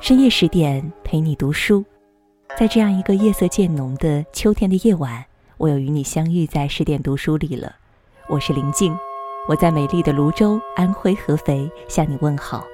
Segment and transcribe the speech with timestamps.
[0.00, 1.84] 深夜十点陪你读书，
[2.58, 5.22] 在这样一个夜色渐浓的秋天的夜晚，
[5.58, 7.76] 我又与你相遇在十点读书里了。
[8.26, 8.96] 我是林静，
[9.46, 12.64] 我在美丽的泸州安徽合肥向你问好。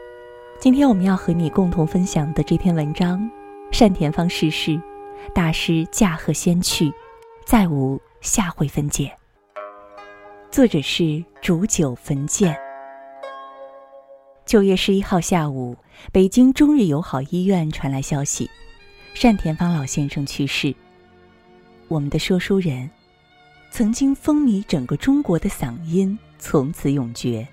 [0.60, 3.28] 今天我们要和你共同分享的这篇文章，
[3.72, 4.80] 单田芳逝世，
[5.34, 6.92] 大师驾鹤仙去，
[7.44, 9.12] 再无下回分解。
[10.48, 12.56] 作者是煮酒焚剑。
[14.46, 15.76] 九月十一号下午，
[16.12, 18.48] 北京中日友好医院传来消息，
[19.20, 20.72] 单田芳老先生去世。
[21.88, 22.88] 我们的说书人，
[23.72, 27.44] 曾经风靡整个中国的嗓音从此永绝。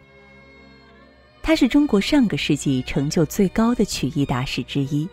[1.41, 5.09] 他是中国上个世纪成就最高的曲艺大师之一，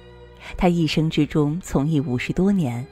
[0.59, 2.87] 他一生之中从艺五十多年，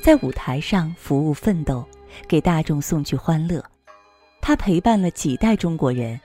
[0.00, 1.84] 在舞台上服务奋斗，
[2.28, 3.60] 给大众送去欢乐。
[4.40, 6.20] 他陪伴了几代中国人。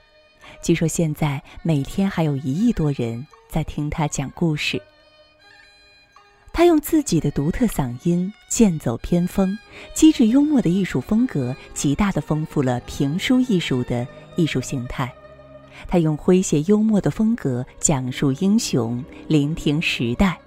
[0.62, 4.80] 据说现在每天还有一亿多人在听他讲故事。
[6.52, 9.58] 他用自己的独特嗓音，剑走偏锋、
[9.92, 15.12] 机智幽默的艺术风格，极大的丰富了评书艺术的艺术形态。
[15.88, 20.38] 他用诙谐幽默的风格讲述英雄，聆听时代。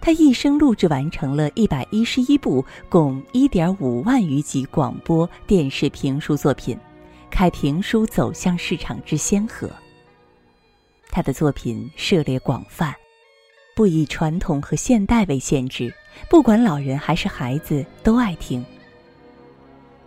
[0.00, 6.78] 他一生录制完成了一百一十一部，共一点五万余集广播电视评书作品。
[7.30, 9.70] 开评书走向市场之先河。
[11.10, 12.94] 他的作品涉猎广泛，
[13.74, 15.92] 不以传统和现代为限制，
[16.28, 18.64] 不管老人还是孩子都爱听。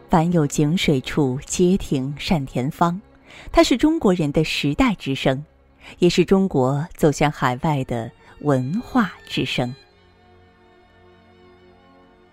[0.10, 3.02] 凡有井水处，皆听单田芳。
[3.52, 5.44] 他是中国人的时代之声，
[6.00, 9.74] 也是中国走向海外的文化之声。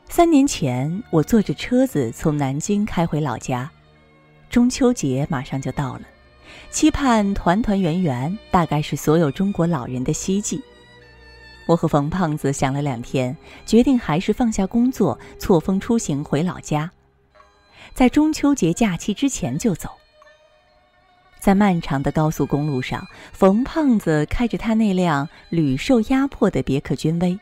[0.08, 3.70] 三年前，我坐着车子从南京开回老家。
[4.50, 6.02] 中秋节马上就到了，
[6.70, 10.62] 期盼团团圆圆，大概是所有中国老人的希冀。
[11.66, 16.90] 我和冯胖子想了两天，决定还是放下工作，错峰出行回老家，
[17.92, 19.90] 在中秋节假期之前就走。
[21.38, 27.38] 在漫长的高速公路上，冯胖子开着他那辆屡受压迫的别克君威，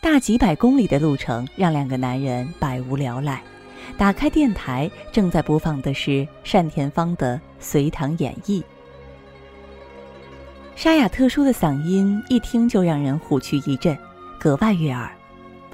[0.00, 3.42] 大几百公里的路程让两个男人百无聊赖。
[3.96, 8.60] 打开电台，正在播放的是单田芳的《隋唐演义》。
[10.76, 13.98] 沙哑特殊的嗓音，一听就让人虎躯一震，
[14.38, 15.10] 格外悦耳。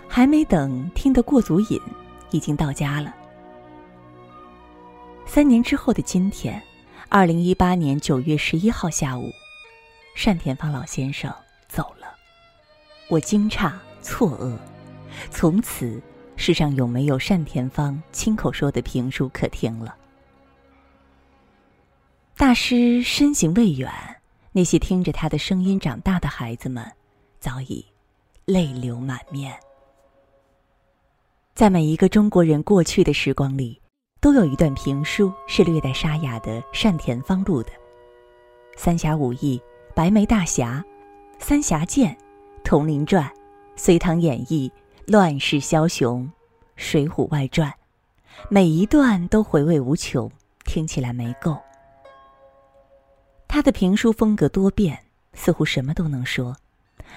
[0.09, 1.81] 还没等听得过足瘾，
[2.31, 3.15] 已经到家了。
[5.27, 6.63] 三年之后的今天，
[7.09, 9.31] 二零一八年九月十一号下午，
[10.25, 11.31] 单田芳老先生
[11.69, 12.07] 走了。
[13.09, 13.71] 我惊诧
[14.01, 14.57] 错愕，
[15.31, 16.01] 从此。
[16.37, 19.95] 世上有没有单田芳亲口说的评书可听了？
[22.37, 23.91] 大师身形未远，
[24.53, 26.85] 那些听着他的声音长大的孩子们，
[27.39, 27.85] 早已
[28.45, 29.55] 泪流满面。
[31.55, 33.81] 在每一个中国人过去的时光里，
[34.21, 37.71] 都有一段评书是略带沙哑的单田芳录的，
[38.77, 39.57] 《三侠五义》
[39.95, 40.85] 《白眉大侠》
[41.45, 42.13] 《三侠剑》
[42.65, 43.25] 《铜陵传》
[43.77, 44.69] 《隋唐演义》。
[45.07, 46.23] 《乱世枭雄》
[46.77, 47.71] 《水浒外传》，
[48.49, 50.31] 每一段都回味无穷，
[50.65, 51.59] 听起来没够。
[53.47, 54.99] 他的评书风格多变，
[55.35, 56.57] 似乎什么都能说。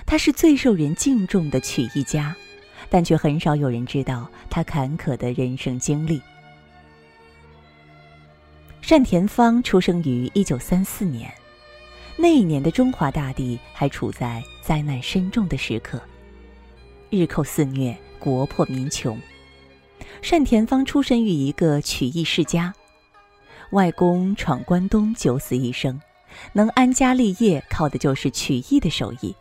[0.06, 2.36] 他是最受人敬重的曲艺家，
[2.90, 6.22] 但却很少有人知道他坎坷的人生经历。
[8.86, 11.34] 单田芳出生于一九三四年，
[12.18, 16.02] 那一年的中华大地还处在灾难深重的时刻。
[17.10, 19.18] 日寇肆虐，国破民穷。
[20.30, 22.74] 单田芳出身于一个曲艺世家，
[23.72, 26.02] 外公闯关东，九死一生，
[26.52, 29.34] 能安家立业，靠的就是曲艺的手艺。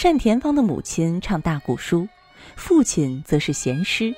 [0.00, 2.06] 单田芳的母亲唱大鼓书，
[2.54, 4.14] 父亲则是弦师。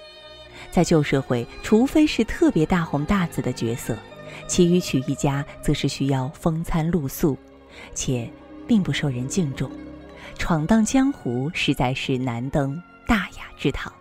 [0.71, 3.97] 在旧社会，除非是特别大红大紫的角色，
[4.47, 7.37] 其余曲艺家则是需要风餐露宿，
[7.95, 8.31] 且
[8.67, 9.71] 并不受人敬重。
[10.39, 13.93] 闯荡江湖实在是难登大雅之堂。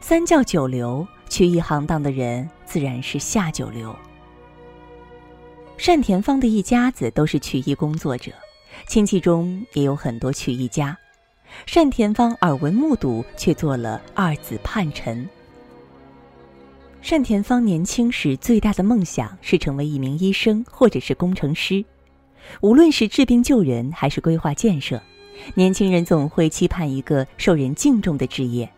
[0.00, 3.94] 三教九流，曲艺行当的人自然是下九流。
[5.84, 8.32] 单田芳的一家子都是曲艺工作者，
[8.86, 10.96] 亲戚中也有很多曲艺家。
[11.72, 15.28] 单田芳耳闻目睹，却做了二子叛臣。
[17.08, 21.84] 单田芳年轻时最大的梦想是成为一名医生或者是工程师。
[22.60, 25.02] 无论是治病救人，还是规划建设，
[25.54, 28.68] 年轻人总会期盼一个受人敬重的职业。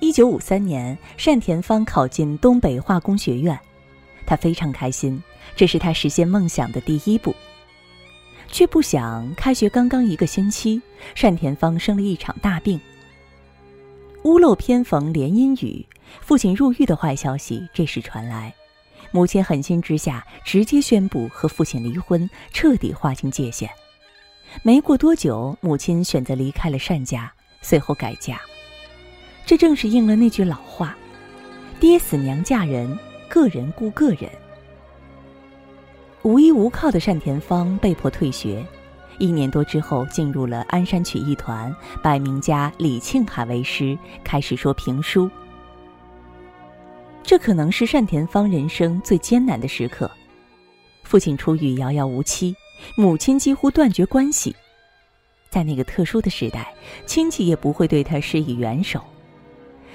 [0.00, 3.58] 一九五三年，单田芳考进东北化工学院，
[4.26, 5.22] 他非常开心，
[5.56, 7.34] 这是他实现梦想的第一步。
[8.50, 10.80] 却不想开学刚刚一个星期，
[11.20, 12.80] 单田芳生了一场大病。
[14.24, 15.84] 屋漏偏逢连阴雨，
[16.20, 18.54] 父亲入狱的坏消息这时传来，
[19.10, 23.70] 母亲狠心之下直接宣布和父亲离婚，彻底划清界限。
[24.62, 28.40] 没过多久，母亲选择离开了单家，随后改嫁。
[29.46, 30.96] 这正是应了那句老话
[31.80, 34.30] ：“爹死娘嫁人，个人顾个人。”
[36.22, 38.62] 无依无靠的单田芳被迫退学，
[39.18, 45.30] 一年多之后进入了鞍山曲艺团，拜名家李庆海为师，开始说评书。
[47.28, 50.10] 这可能是单田芳人生最艰难的时刻，
[51.02, 52.56] 父亲出狱遥遥无期，
[52.96, 54.56] 母亲几乎断绝关系，
[55.50, 56.72] 在那个特殊的时代，
[57.04, 59.04] 亲戚也不会对他施以援手，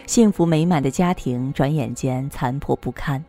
[0.06, 3.26] 幸福美满的家庭转眼间残破不堪。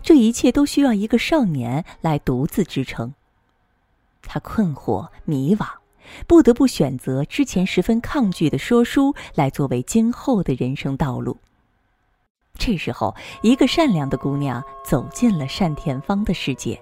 [0.00, 3.12] 这一切都需要一个少年来独自支撑。
[4.22, 5.66] 他困惑迷惘，
[6.28, 11.36] 不得不选择之前十分抗拒的说书来作为今后的人生道路。
[12.60, 16.78] 这时候，一个善良的姑娘走进了单田芳的世界。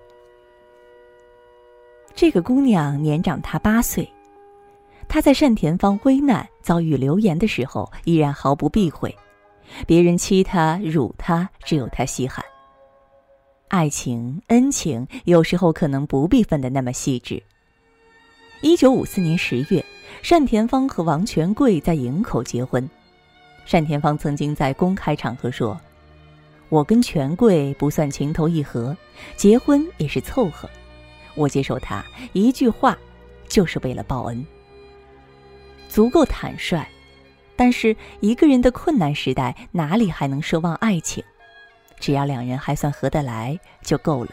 [2.17, 4.13] 这个姑娘年长他八岁，
[5.09, 9.17] 她在单田芳危难遭遇流言的时候，依然毫不避讳，
[9.87, 12.45] 别人欺她辱她，只有她稀罕。
[13.69, 17.41] 爱情、恩情有时候可能不必分得那么细致。
[18.63, 19.85] 一九五四年十月，
[20.29, 22.91] 单田芳和王权贵在营口结婚。
[23.71, 25.79] 单田芳曾经在公开场合说
[26.71, 28.97] ：“我跟权贵不算情投意合，
[29.37, 30.69] 结婚也是凑合。
[31.35, 32.97] 我接受他一句话，
[33.47, 34.47] 就是为了报恩。”
[35.87, 36.87] 足够坦率，
[37.57, 41.23] 但是一个人的困难时代，哪里还能奢望爱情？
[42.01, 44.31] 只要两人还算合得来就够了。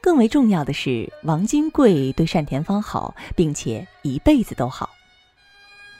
[0.00, 4.89] 更为重要的是，王金贵对单田芳好，并且一辈子都好。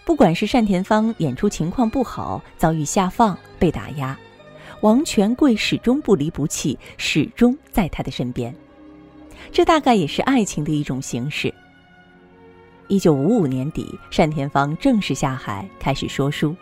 [0.05, 4.19] 不管是单田芳演出情况不好，遭遇下放被打压，
[4.81, 8.55] 王权贵始终不离不弃，始终在他的身边。
[9.53, 11.53] 这大概也是爱情的一种形式。
[12.89, 16.57] 一九五五年底，单田芳正式下海开始说书。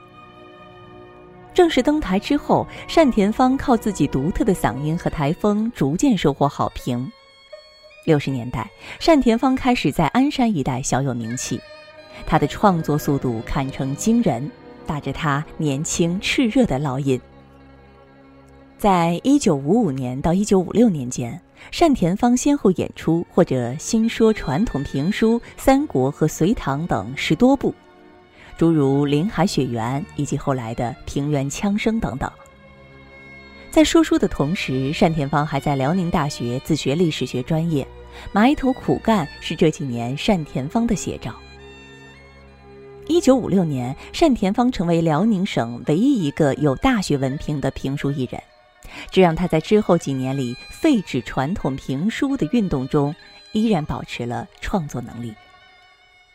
[1.55, 7.11] 正式登台之后，单田芳靠自己独特的嗓音和台风逐渐收获好评。
[8.05, 8.71] 六十年代，
[9.05, 11.59] 单田芳开始在鞍山一带小有名气，
[12.29, 14.51] 他的创作速度堪称惊人，
[14.87, 17.19] 打着他年轻炽热的烙印。
[18.77, 21.41] 在一九五五年到一九五六年间，
[21.81, 27.75] 单田芳先后演出或者新说传统评书《三国》和《隋唐》等十多部。
[28.59, 32.31] 诸如《林海雪原》以及后来的《平原枪声》等等。
[33.71, 37.89] 在说书的同时，单田芳还在辽宁大学自学历史学专业，
[38.33, 41.35] 埋头苦干是这几年单田芳的写照。
[43.09, 48.41] 一九五六年，单田芳成为辽宁省唯一一个有大学文凭的评书艺人，
[49.11, 53.15] 这让他在之后几年里废止传统评书的运动中，
[53.53, 55.35] 依然保持了创作能力。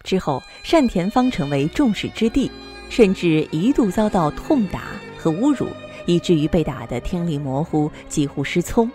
[0.04, 2.50] 之后，单田芳成为众矢之的，
[2.90, 4.81] 甚至一度遭到痛打
[5.16, 5.68] 和侮辱，
[6.08, 8.90] 以至于被打得听力模糊，几乎失聪。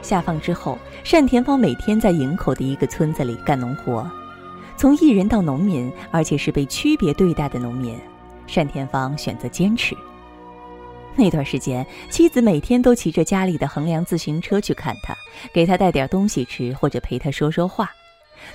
[0.00, 0.78] 下放之后，
[1.08, 4.10] 单田芳每天在营口的一个村子里干农活，
[4.76, 7.98] 从艺人到农民，而且是被区别对待的农民，
[8.52, 9.96] 单田芳选择坚持。
[11.16, 15.16] 那段时间，妻子每天都骑着家里的横梁自行车去看他，
[15.52, 17.88] 给他带点东西吃，或者陪他说说话。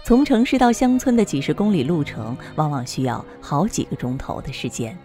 [0.04, 4.96] 从城市到乡村的几十公里路程，往往需要好几个钟头的时间。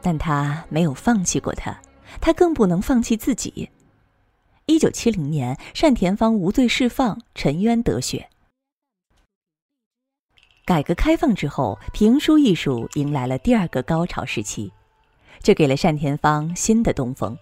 [0.00, 1.76] 但他没有放弃过他，
[2.20, 3.68] 他更不能放弃自己。
[4.66, 8.28] 一九七零年，单田芳无罪释放，沉冤得雪。
[10.66, 14.72] 改革开放之后，评书艺术迎来了第二个高潮时期，
[15.42, 17.36] 这给了单田芳新的东风。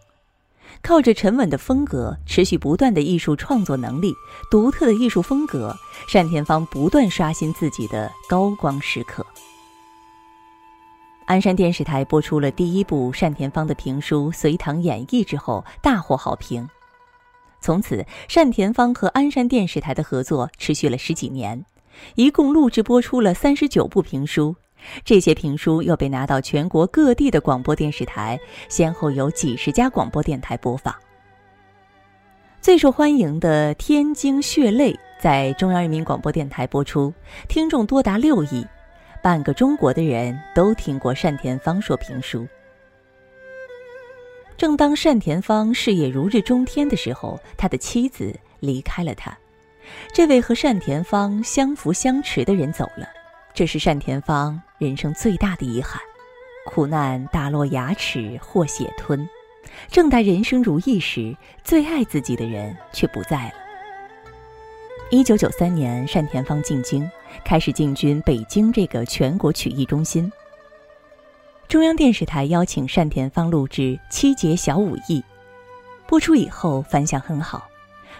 [0.83, 4.12] 靠着沉稳的风格、持续不断的艺术创作能力、
[4.50, 5.76] 独特的艺术风格，
[6.12, 9.25] 单田芳不断刷新自己的高光时刻。
[11.26, 16.69] 鞍山电视台播出了第一部单田芳的评书《隋唐演义》之后，大获好评。
[17.61, 21.64] 从此，单田芳和鞍山电视台的合作持续了十几年，
[22.14, 24.54] 一共录制播出了三十九部评书。
[25.04, 30.92] 这些评书又被拿到全国各地的广播电视台，先后有几十家广播电台播放。
[32.61, 37.12] 最受欢迎的《天津血泪》在中央人民广播电台播出，
[37.49, 38.66] 听众多达六亿，
[39.22, 42.46] 半个中国的人都听过单田芳说评书。
[44.56, 49.37] 正当单田芳事业如日中天的时候，他的妻子离开了他，
[50.12, 53.09] 这位和单田芳相扶相持的人走了，
[53.55, 56.01] 这是单田芳人生最大的遗憾。
[56.65, 59.29] 苦难打落牙齿或血吞，
[59.89, 63.55] 正待人生如意时，最爱自己的人却不在了。
[65.11, 67.11] 一九九三年，单田芳进京，
[67.45, 70.33] 开始进军北京这个全国曲艺中心。
[71.67, 75.23] 中央电视台邀请单田芳录制七节小武艺，
[76.07, 77.69] 播出以后反响很好。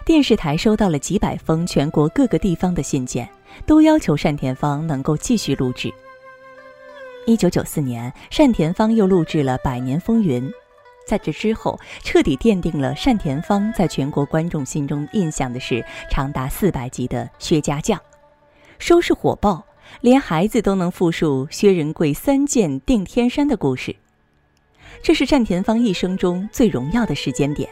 [0.05, 3.29] 电视台收到了几百封全国各个地方的信件，
[3.65, 5.93] 都要求单田芳能够继续录制。
[7.25, 10.43] 一九九四年，单田芳又录制了《百年风云》，
[11.07, 17.97] 在这之后，彻底奠定了单田芳在全国观众心中印象的是长达四百集的薛家将，
[18.79, 19.63] 收视火爆，
[20.01, 23.95] 连孩子都能复述薛仁贵三箭定天山的故事。
[25.01, 27.69] 这是单田芳一生中最荣耀的时间点。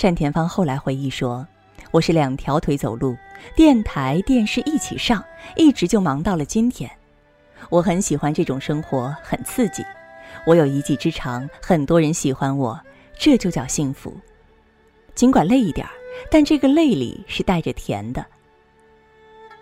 [0.00, 1.44] 单田芳后来回忆说
[1.90, 3.16] ：“我是两条腿走路，
[3.56, 5.24] 电台、电视一起上，
[5.56, 6.88] 一直就忙到了今天。
[7.68, 9.84] 我很喜欢这种生活，很刺激。
[10.46, 12.80] 我有一技之长，很多人喜欢我，
[13.18, 14.16] 这就叫幸福。
[15.16, 15.90] 尽管累一点儿，
[16.30, 18.24] 但这个累里是带着甜的。”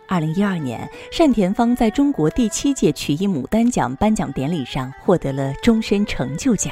[0.07, 6.71] 二零一二年，单田芳在中国第七届曲艺牡丹奖颁奖典礼上获得了终身成就奖。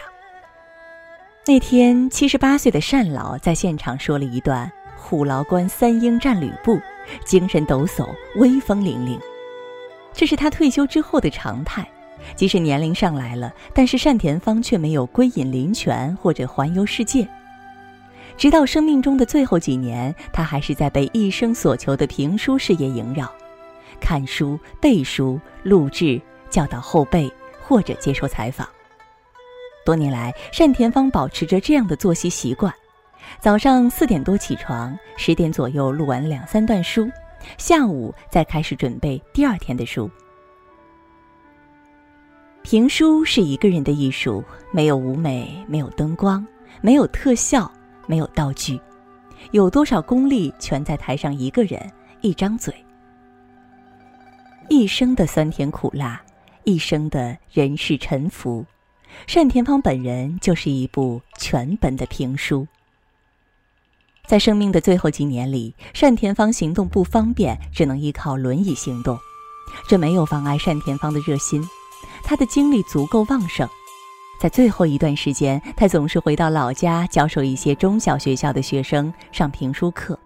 [1.47, 6.81] 那天，七十八岁的单老在现场说了一段“虎牢关三英战吕布”，
[7.27, 9.21] 精神抖擞，威风凛凛。
[10.15, 11.87] 这是他退休之后的常态。
[12.35, 17.29] 即使年龄上来了，但是单田芳却没有归隐林泉或者环游世界。
[18.39, 23.31] 直到生命中的最后几年，他还是在被一生所求的评书事业萦绕，
[24.01, 28.67] 看书、背书、录制、教导后辈或者接受采访。
[29.85, 32.73] 多年来，单田芳保持着这样的作息习惯：
[33.39, 37.11] 早上四点多起床，十点左右录完两三段书，
[37.59, 40.11] 下午再开始准备第二天的书。
[42.63, 46.45] 评书是一个人的艺术，没有舞美，没有灯光，
[46.81, 47.71] 没有特效，
[48.07, 48.81] 没有道具，
[49.51, 51.79] 有多少功力全在台上一个人
[52.23, 52.75] 一张嘴。
[54.71, 56.23] 一生的酸甜苦辣，
[56.65, 58.65] 一生的人世沉浮。
[59.27, 62.67] 单田芳本人就是一部全本的评书。
[64.27, 69.19] 在生命的最后几年里，单田芳行动不方便，只能依靠轮椅行动，
[69.89, 71.63] 这没有妨碍单田芳的热心。
[72.23, 73.69] 他的精力足够旺盛，
[74.41, 80.19] 在最后一段时间，他总是回到老家教授一些中小学校的学生上评书课，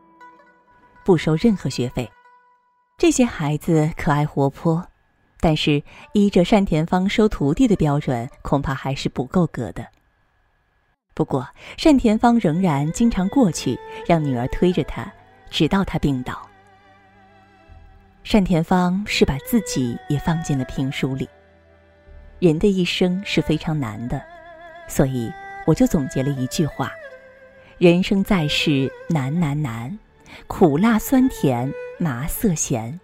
[1.04, 2.08] 不收任何学费。
[2.96, 4.87] 这些孩子可爱活泼。
[5.40, 5.82] 但是，
[6.14, 9.86] 依着单田芳收徒弟的标准，恐怕还是不够格的。
[11.14, 11.48] 不过，
[11.82, 15.12] 单田芳仍然经常过去，让女儿推着他，
[15.50, 16.48] 直到他病倒。
[18.30, 21.28] 单田芳是把自己也放进了评书里。
[22.40, 24.20] 人的一生是非常难的，
[24.86, 25.32] 所以
[25.66, 26.92] 我就总结了一句话：
[27.78, 29.98] 人生在世难难难，
[30.46, 33.00] 苦辣酸甜麻涩咸。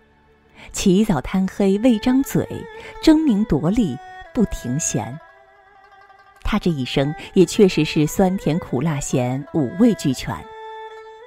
[0.73, 2.47] 起早贪黑为张嘴，
[3.03, 3.97] 争名夺利
[4.33, 5.19] 不停闲。
[6.43, 10.37] 他这一生也确实是酸甜苦辣咸五味俱全，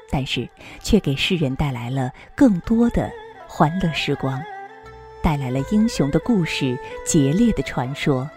[0.10, 0.48] 但是
[0.82, 3.12] 却给世人带来了更多的
[3.48, 4.42] 欢乐时光，
[5.22, 8.30] 带来了英雄的故事、劫烈的传说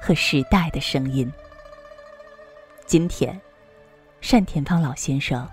[0.00, 1.30] 和时代的声音。
[2.86, 3.38] 今天，
[4.20, 5.48] 单田芳老先生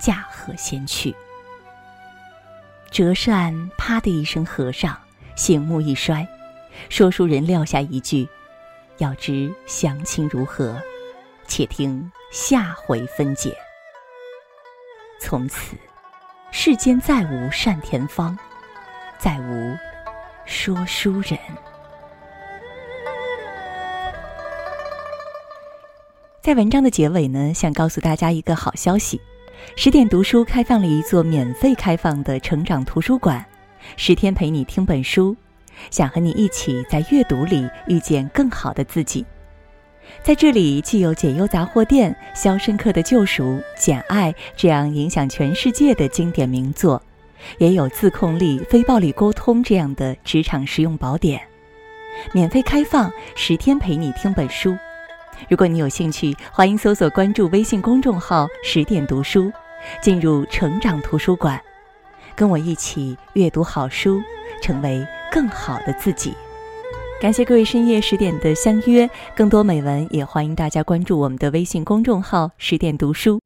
[0.00, 1.14] 驾鹤仙去。
[2.98, 4.98] 折扇啪的一声合上，
[5.36, 6.26] 醒目一摔。
[6.88, 8.28] 说书人撂下一句
[8.98, 10.82] ：“要知详情如何，
[11.46, 13.56] 且听下回分解。”
[15.22, 15.76] 从此，
[16.50, 18.36] 世间再无单田芳，
[19.16, 19.76] 再无
[20.44, 21.38] 说书人。
[26.42, 29.20] 在文章的结尾呢，想告诉大家一个好消息。
[29.76, 33.44] 十点读书开放了一座免费开放的成长图书馆，
[33.96, 35.36] 十天陪你听本书，
[35.90, 39.24] 想和你一起在阅读里遇见更好的自己。
[40.22, 43.44] 在这里，既有《解忧杂货店》《肖申克的救赎》
[43.78, 47.00] 《简爱》这样影响全世界的经典名作，
[47.58, 51.40] 也有《自控力》《非暴力沟通》这样的职场实用宝典。
[52.32, 54.76] 免费开放，十天陪你听本书。
[55.48, 59.52] 如果你有兴趣，欢迎搜索关注微信公众号“十点读书”，
[60.02, 61.60] 进入成长图书馆，
[62.34, 64.20] 跟我一起阅读好书，
[64.62, 66.34] 成为更好的自己。
[67.20, 73.40] 感谢各位深夜十点的相约，更多美文也欢迎大家关注我们的微信公众号“十点读书”。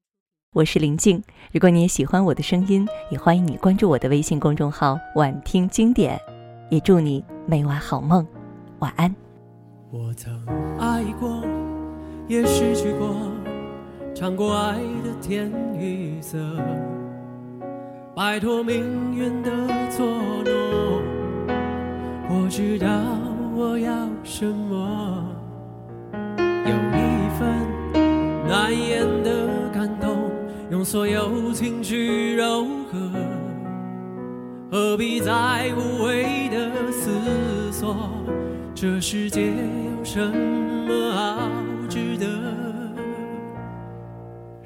[0.54, 1.22] 我是林静。
[1.52, 6.20] 如果你也喜欢我的声音，也欢迎你关注我的微信公众号“晚听经典”。
[6.68, 8.26] 也祝你每晚好梦，
[8.80, 9.14] 晚安。
[9.90, 10.46] 我曾
[10.78, 11.42] 爱过，
[12.28, 13.14] 也失去过，
[14.14, 16.38] 尝过爱的甜与涩，
[18.14, 19.50] 摆脱命运的
[19.96, 21.02] 捉弄。
[22.28, 22.88] 我知道
[23.54, 25.26] 我要什么，
[26.38, 27.46] 有一份
[28.48, 30.30] 难言的感动。
[30.70, 32.98] 用所有情绪柔和，
[34.70, 37.10] 何必再无谓的思
[37.70, 37.94] 索？
[38.74, 41.50] 这世界有什么好
[41.92, 42.26] 值得？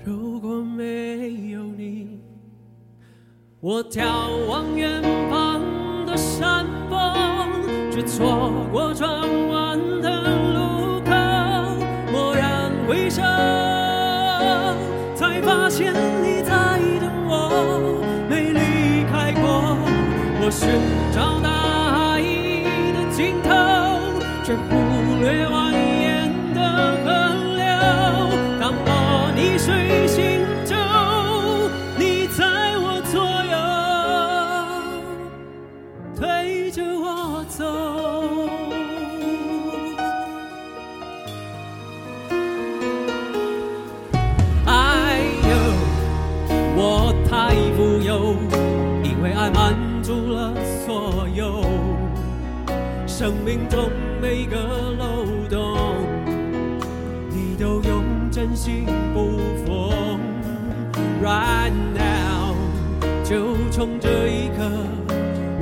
[0.04, 2.20] 如果没有你，
[3.58, 5.60] 我眺望远方
[6.06, 6.96] 的山峰，
[7.90, 9.10] 却错过转
[9.48, 11.10] 弯的路口，
[12.12, 13.20] 蓦然回首。
[15.16, 15.92] 才发现
[16.22, 17.98] 你在等我，
[18.30, 19.76] 没离开过。
[20.40, 20.70] 我寻
[21.12, 21.50] 找大
[21.90, 22.22] 海
[22.94, 23.50] 的尽头，
[24.44, 24.85] 却不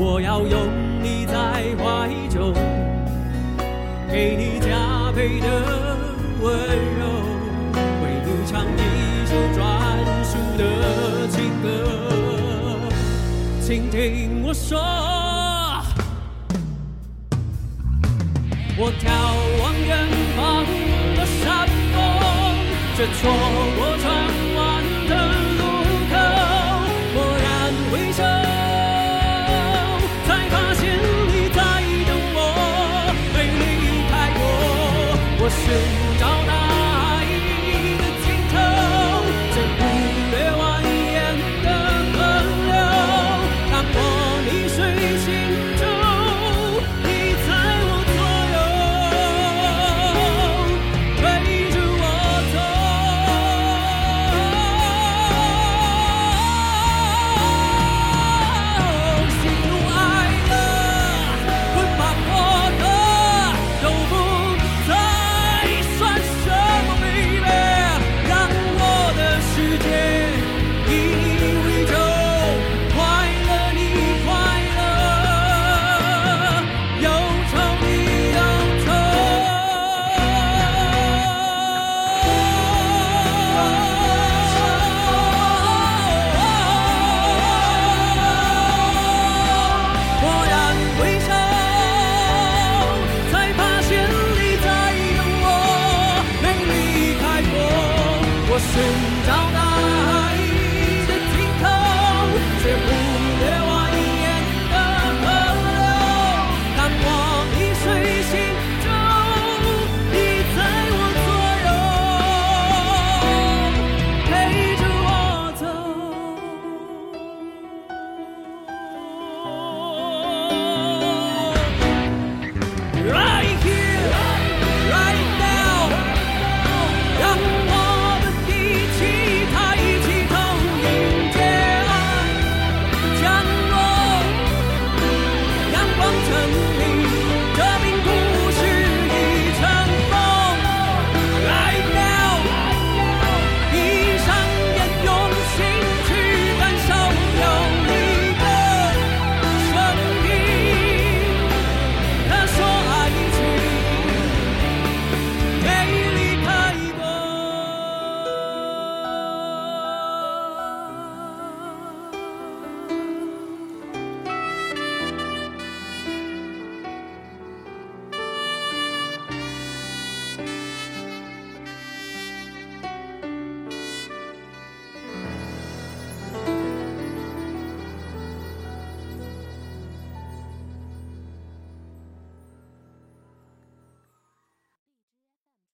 [0.06, 0.68] 我要拥
[1.02, 2.52] 你在怀中，
[4.12, 5.46] 给你加倍的
[6.42, 6.52] 温
[6.98, 7.02] 柔，
[8.02, 8.78] 为你唱一
[9.24, 9.58] 首专
[10.22, 10.62] 属的
[11.28, 11.64] 情歌。
[13.62, 14.78] 请听我说，
[18.76, 19.08] 我眺
[19.62, 19.90] 望远
[20.36, 20.66] 方
[21.16, 21.96] 的山峰，
[22.94, 23.32] 却错
[23.78, 23.80] 过
[35.66, 36.13] sing